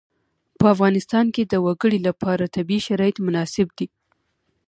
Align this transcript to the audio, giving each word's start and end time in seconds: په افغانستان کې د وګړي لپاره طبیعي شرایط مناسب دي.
په 0.59 0.65
افغانستان 0.73 1.25
کې 1.35 1.43
د 1.45 1.53
وګړي 1.65 1.99
لپاره 2.07 2.51
طبیعي 2.55 2.81
شرایط 2.87 3.17
مناسب 3.25 3.67
دي. 3.77 3.87